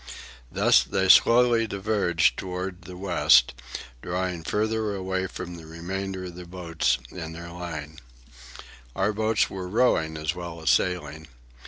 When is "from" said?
5.27-5.57